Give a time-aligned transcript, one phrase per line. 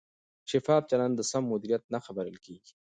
[0.51, 2.73] شفاف چلند د سم مدیریت نښه بلل کېږي.